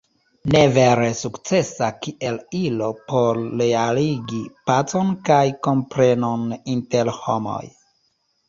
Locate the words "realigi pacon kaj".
3.61-5.43